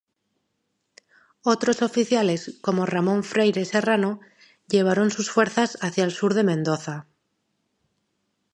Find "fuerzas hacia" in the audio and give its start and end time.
5.29-6.03